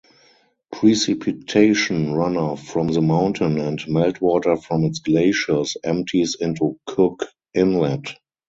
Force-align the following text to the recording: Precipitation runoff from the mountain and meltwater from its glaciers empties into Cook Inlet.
Precipitation 0.71 2.07
runoff 2.15 2.57
from 2.61 2.87
the 2.87 3.01
mountain 3.03 3.59
and 3.59 3.77
meltwater 3.81 4.57
from 4.59 4.83
its 4.83 4.97
glaciers 4.97 5.77
empties 5.83 6.33
into 6.39 6.79
Cook 6.87 7.25
Inlet. 7.53 8.15